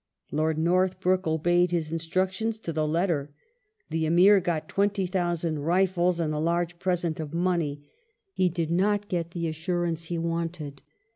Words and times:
Lord 0.31 0.57
Northbrook 0.57 1.27
obeyed 1.27 1.69
his 1.69 1.91
instructions 1.91 2.57
to 2.61 2.73
the 2.73 2.87
letter. 2.87 3.35
The 3.91 4.07
Amir 4.07 4.39
got 4.39 4.67
20,000 4.67 5.59
rifles 5.59 6.19
and 6.19 6.33
a 6.33 6.39
large 6.39 6.79
pi*esent 6.79 7.19
of 7.19 7.35
money: 7.35 7.83
he 8.33 8.49
did 8.49 8.71
not 8.71 9.09
get 9.09 9.29
the 9.29 9.47
assurance 9.47 10.05
he 10.05 10.17
wanted. 10.17 10.81